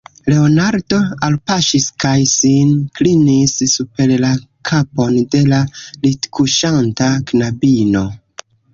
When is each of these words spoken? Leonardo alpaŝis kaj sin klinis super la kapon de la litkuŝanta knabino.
Leonardo 0.31 0.97
alpaŝis 1.27 1.85
kaj 2.05 2.13
sin 2.31 2.71
klinis 3.01 3.55
super 3.75 4.15
la 4.25 4.33
kapon 4.73 5.15
de 5.37 5.45
la 5.55 5.63
litkuŝanta 5.71 7.15
knabino. 7.33 8.07